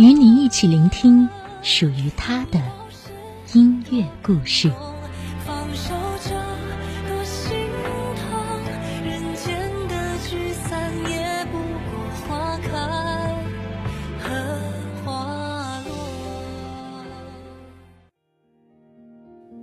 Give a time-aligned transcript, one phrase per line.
[0.00, 1.28] 与你一起聆听
[1.60, 2.58] 属于他的
[3.52, 4.72] 音乐故事。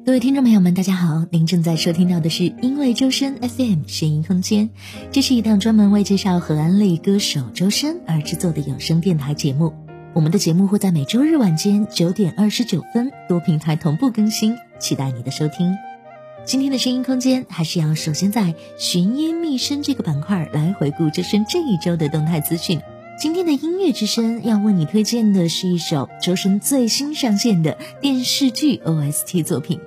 [0.05, 1.25] 各位听众朋友们，大家好！
[1.31, 4.69] 您正在收听到的是因为周深 FM 声音空间，
[5.11, 9.86] 这是一档专门为介绍和安利歌手周深而制作的有声电台节目。
[10.13, 15.75] 我们的节目会在每周日晚间九点二十九分多平台同步更新，期待你的收听。
[16.43, 22.81] 今天的声音空间还是要首先在寻音觅声这个板块来回顾周深这一周的动态资讯。
[23.19, 29.79] 今天的音乐之声要为你推荐的是一首周深最新上线的电视剧 OST 作品。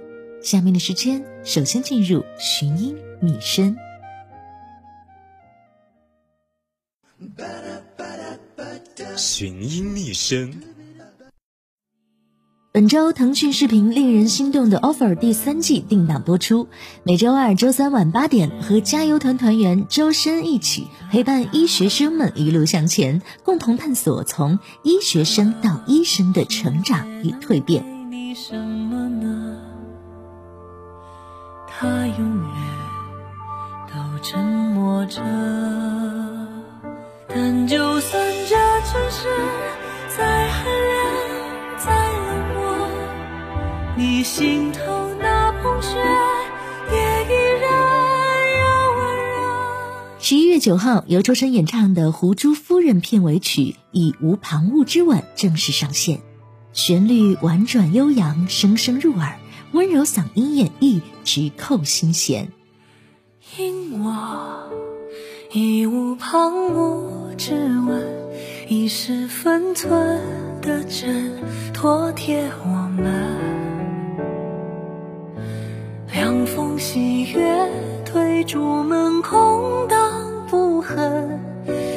[0.43, 3.77] 下面的时间，首先进入寻音觅声。
[9.21, 10.51] 寻音觅声。
[12.73, 16.69] 本周腾讯视频令人心动的 offer 第三季定档播出，
[17.03, 27.85] 每周二、周三晚八点，和加油团团员周深一起陪伴医学生们一路向前，共同探索从医学生到医生的成长与蜕变。
[31.69, 32.55] 他永远
[33.93, 35.21] 都沉默着，
[37.33, 39.29] 但就算这城市
[40.17, 42.89] 再寒凉、再冷漠，
[43.97, 44.81] 你心头
[45.21, 45.97] 那捧雪
[46.91, 47.71] 也依然
[48.61, 48.65] 有
[48.97, 50.19] 温热。
[50.19, 53.61] 十一月九号，由周深演唱的《胡珠夫人》片尾曲
[53.93, 56.21] 《以无旁骛之吻》正式上线，
[56.73, 59.37] 旋律婉转悠扬，声声入耳。
[59.73, 62.51] 温柔嗓音演绎，直扣心弦。
[63.57, 64.69] 因我
[65.53, 68.07] 义无旁骛之吻，
[68.69, 70.21] 已是分寸
[70.61, 71.33] 的针，
[71.73, 73.11] 妥帖我们。
[76.13, 77.67] 凉风细月，
[78.05, 81.41] 推朱门，空荡不恨。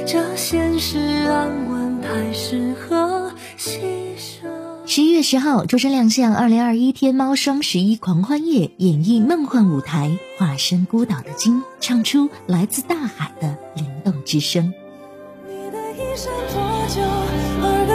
[0.08, 3.80] 这现实安稳，太适合牺
[4.18, 4.48] 牲。
[4.86, 14.74] 十一月十号，周深亮相二零二一天猫双十一狂欢夜，演绎梦幻舞台，化身孤岛的鲸，唱出来自大海的灵动之声。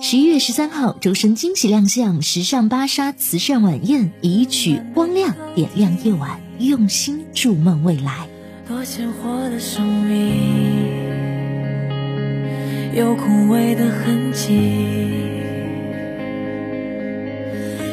[0.00, 8.26] 十一月十三号，周深惊喜亮相时尚芭莎慈善晚宴，以曲《光亮》点亮夜晚，用心筑梦未来。
[8.66, 10.34] 多鲜活的生命。
[12.94, 14.54] 有枯萎的痕迹，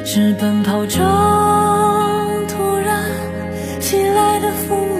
[0.03, 0.99] 是奔跑中
[2.47, 3.03] 突然
[3.79, 4.92] 袭来的风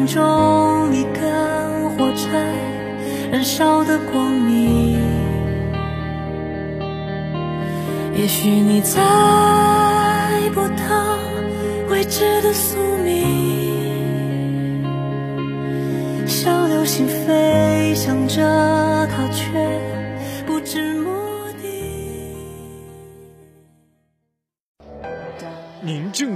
[0.00, 2.26] 心中一根火柴
[3.30, 4.98] 燃烧的光明。
[8.16, 8.98] 也许你猜
[10.54, 11.18] 不到
[11.90, 14.82] 未知的宿命。
[16.26, 19.79] 像流星飞翔着，它却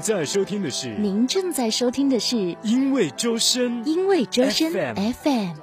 [0.05, 5.13] 在收听的是，您正在收听的是，因为周深，因为周深 FM。
[5.13, 5.57] FM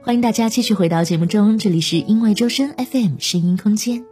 [0.00, 4.06] 欢迎大家继续回到节目中，这里是因为周深 FM 声音空间。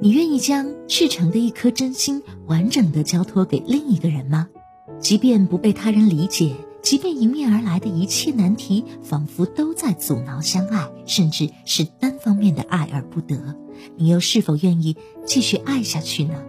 [0.00, 4.48] 你愿意将赤诚的一颗真心完整的交托给另一个人吗？
[4.98, 13.54] 即便不被他人理解，即便迎面而来的一切难题仿佛都在阻挠相爱，甚至是单方面的爱而不得，
[13.98, 14.96] 你又是否愿意
[15.26, 16.42] 继续爱下去呢？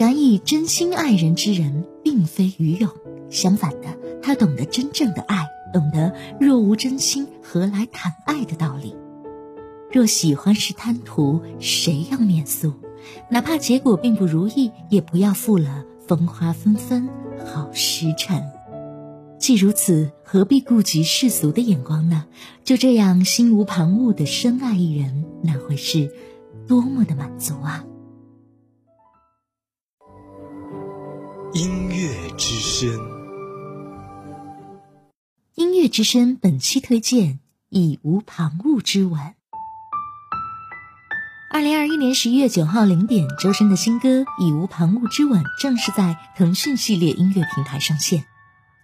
[0.00, 2.88] 敢以真心爱人之人，并非愚勇，
[3.28, 3.88] 相反的，
[4.22, 5.46] 他懂得真正的爱。
[5.74, 6.10] 懂得
[6.40, 8.96] 若无真心，何来谈爱的道理？
[9.92, 12.72] 若喜欢是贪图，谁要免俗？
[13.28, 17.06] 哪怕结果并不如意，也不要负了风花纷纷
[17.44, 18.42] 好时辰。
[19.38, 22.24] 既如此，何必顾及世俗的眼光呢？
[22.64, 26.10] 就这样心无旁骛的深爱一人，那会是
[26.66, 27.84] 多么的满足啊！
[31.52, 32.88] 音乐之声。
[35.56, 37.34] 音乐之声本期推荐
[37.70, 39.20] 《以无旁骛之吻》。
[41.50, 48.24] 二零二一年十一月九号零点，周深的新歌《以无旁骛之吻》正式在腾讯系列音乐平台上线。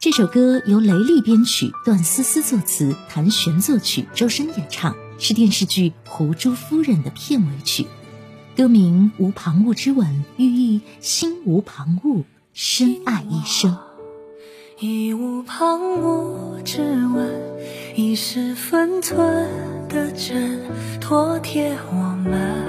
[0.01, 7.87] 这首歌由雷厉编曲，段思思作词，谭旋作曲，周深演唱，是电视剧《胡珠夫人》的片尾曲。
[8.57, 10.09] 歌名《无旁骛之吻》，
[10.43, 12.25] 寓意心无旁骛，
[12.59, 13.77] 深爱一生。
[14.81, 17.31] 义无旁骛之吻，
[17.95, 19.47] 已是分寸
[19.91, 20.63] 的针，
[20.99, 21.95] 妥帖我
[22.25, 22.65] 们。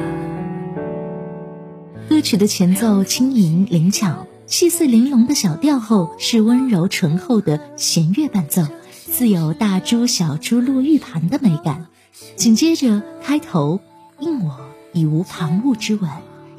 [2.10, 11.86] 歌曲的前奏轻盈灵巧，细碎玲珑的小调后是温柔醇厚的弦乐伴奏，自有大珠小珠落玉盘的美感。
[12.36, 13.80] 紧接着开头
[14.20, 14.60] 应我
[14.92, 16.10] 以无旁骛之吻，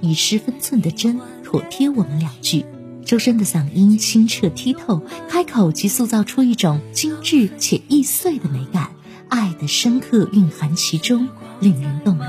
[0.00, 2.64] 以失分寸的针，妥帖我们两句。
[3.08, 5.00] 周深的嗓音清澈剔透，
[5.31, 8.90] 开口即塑造出一种精致且易碎的美感，
[9.31, 11.26] 爱的深刻蕴含其中，
[11.58, 12.26] 令人动容。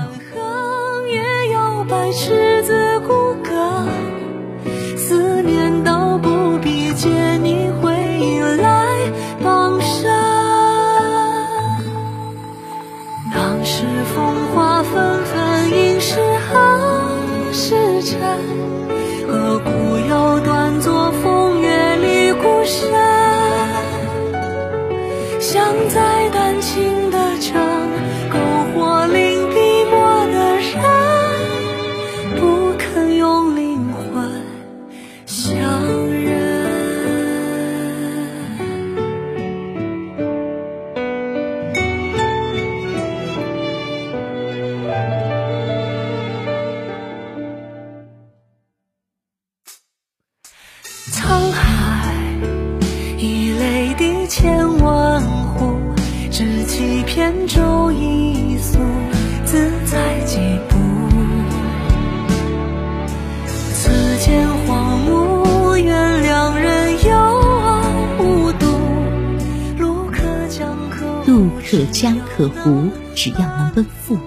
[71.70, 74.18] 可江可湖，只要能奔赴，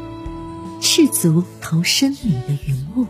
[0.79, 3.05] 赤足投身你的云雾。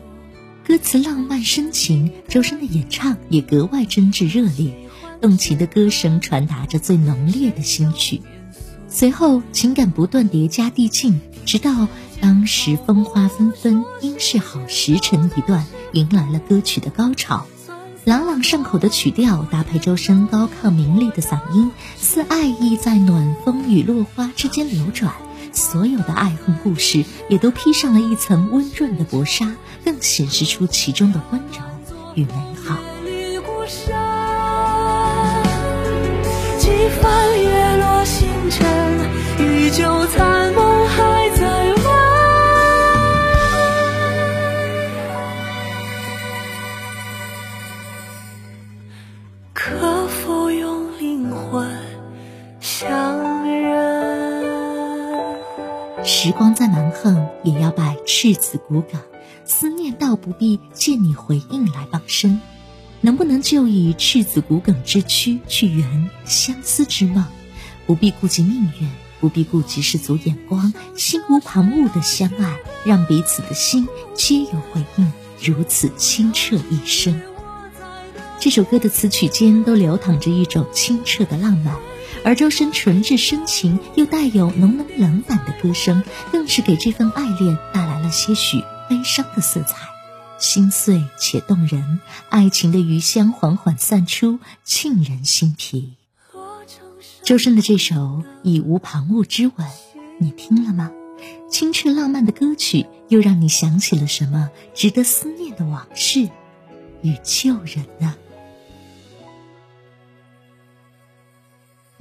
[0.65, 4.73] 歌词浪漫深情，周深的演唱也格外真挚热烈，
[5.21, 8.23] 动情的歌声传达着最浓烈的心曲。
[8.89, 11.87] 随后情感不断叠加递进，直到
[12.19, 17.45] 当时风花纷纷，应是好时辰一段，迎来了歌曲的高潮。
[18.05, 25.13] 朗朗上口的曲调搭配周深高亢明丽的嗓音，似爱意在暖风与落花之间流转。
[25.53, 29.55] 所有的爱恨故事也都披上了一层温润的薄纱，
[29.85, 31.61] 更显示出其中的温柔
[32.15, 32.33] 与美
[32.65, 32.77] 好。
[36.59, 36.69] 几
[37.01, 38.99] 番月落星辰，
[39.39, 40.42] 依旧残
[56.23, 59.01] 时光再蛮横，也要拜赤子骨梗。
[59.43, 62.39] 思念倒不必借你回应来傍身，
[63.01, 67.25] 能不能就以赤子骨梗之躯去圆相思之梦？
[67.85, 68.89] 不必顾及命运，
[69.19, 75.11] 不必顾及世俗眼光，心无旁骛的相爱，让彼此的心皆有回应，
[75.41, 77.21] 如此清澈一生。
[78.39, 81.75] 这首歌的词曲间都流淌着一种清澈的浪漫。
[82.25, 89.75] 而周深纯质深情又带有浓浓冷感的歌声，更是给这份爱恋带来了些许悲伤的色彩。
[90.39, 91.99] 心碎且动人，
[92.29, 95.93] 爱情的余香缓缓散出，沁人心脾。
[97.23, 97.95] 周深的这首
[98.41, 99.53] 《以无旁骛之吻》，
[100.19, 100.91] 你听了吗？
[101.49, 106.29] 清澈浪漫的歌曲，又让你想起了什么值得思念的往事
[107.01, 108.15] 与旧人呢、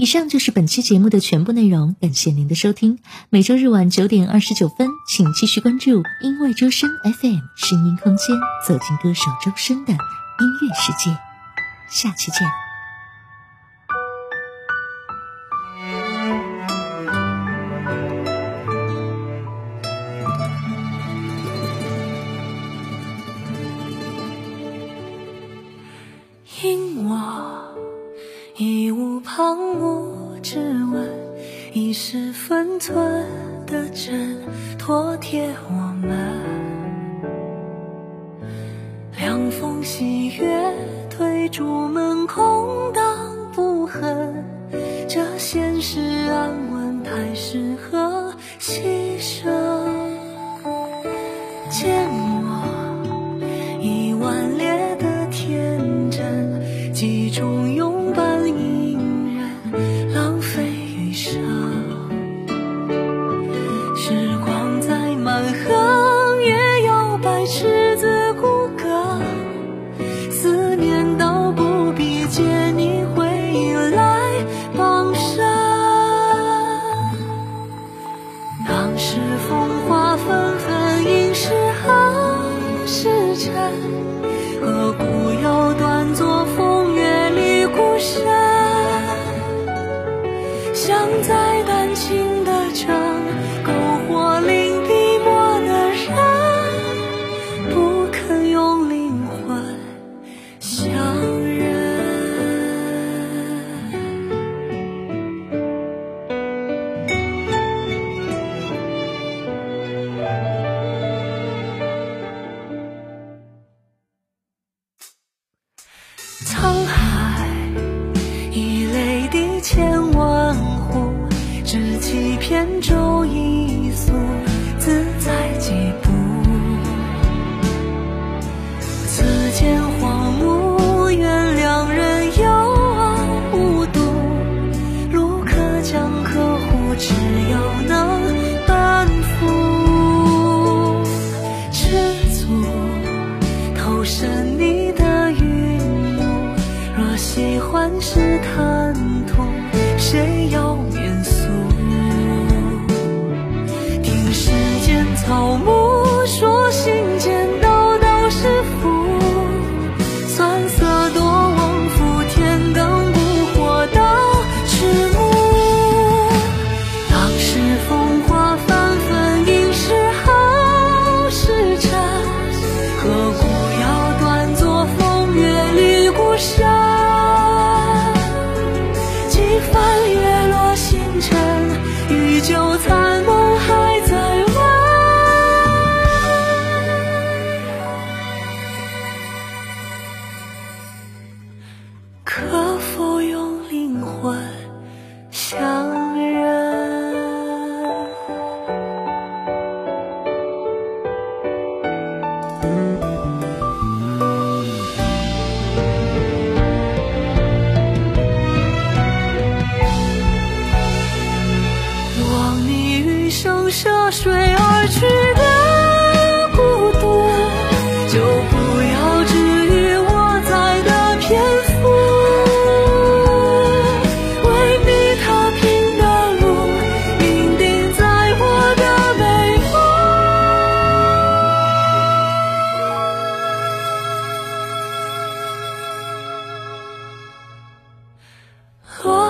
[0.02, 2.98] 以上就是本期节目的全部内容，感谢您的收听。
[3.30, 11.16] 每周日晚九点二十九分，请继续关注“因为周深 FM 声音空间”，走进歌手周深的音乐世界。
[11.88, 12.61] 下期见。
[32.82, 33.24] 寸
[33.64, 34.36] 的针
[34.76, 35.72] 妥帖我
[36.04, 36.42] 们。
[39.16, 40.74] 凉风袭月
[41.08, 44.44] 推竹门空荡不恨
[45.08, 48.34] 这现实安稳太适合。
[48.58, 49.01] 心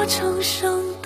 [0.02, 1.01] 我重生。